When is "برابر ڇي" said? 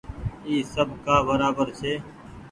1.27-1.93